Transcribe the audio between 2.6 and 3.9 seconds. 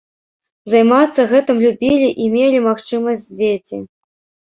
магчымасць дзеці.